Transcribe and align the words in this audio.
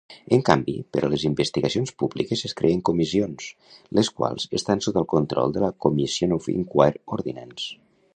En 0.35 0.43
canvi, 0.45 0.73
per 0.95 1.01
a 1.07 1.09
les 1.13 1.25
investigacions 1.27 1.91
públiques 2.03 2.41
es 2.49 2.55
creen 2.61 2.81
comissions, 2.89 3.51
les 3.99 4.09
quals 4.21 4.47
estan 4.61 4.81
sota 4.87 5.03
el 5.05 5.09
control 5.13 5.55
de 5.59 5.63
la 5.67 5.71
Comissions 5.87 6.37
of 6.39 6.49
Inquiry 6.55 7.03
Ordinance. 7.19 7.69